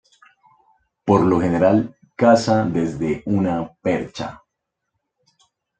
Por 1.05 1.21
lo 1.27 1.39
general 1.39 1.95
caza 2.15 2.63
desde 2.65 3.21
una 3.27 3.71
percha. 3.83 4.41